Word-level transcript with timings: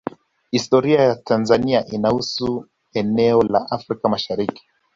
Historia 0.51 1.01
ya 1.03 1.15
Tanzania 1.15 1.85
inahusu 1.91 2.67
eneo 2.93 3.41
la 3.41 3.67
Afrika 3.71 4.09
Mashariki 4.09 4.63